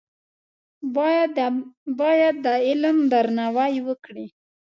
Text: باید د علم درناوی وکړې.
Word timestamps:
باید 1.99 2.35
د 2.45 2.47
علم 2.67 2.97
درناوی 3.11 3.73
وکړې. 3.87 4.25